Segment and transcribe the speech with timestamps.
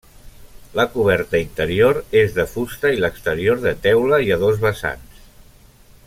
[0.77, 5.21] La coberta interior és de fusta i l'exterior de teula i a dos vessants.